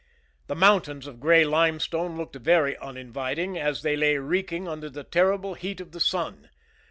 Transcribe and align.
The 0.47 0.55
mountains 0.55 1.05
of 1.05 1.19
gray 1.19 1.45
limestone 1.45 2.17
looked 2.17 2.35
very 2.37 2.75
uninviting 2.75 3.59
as 3.59 3.83
they 3.83 3.95
lay 3.95 4.17
reeking 4.17 4.67
under 4.67 4.89
the 4.89 5.03
terrible 5.03 5.53
heat 5.53 5.79
of 5.79 5.91
the 5.91 5.99
sun. 5.99 6.49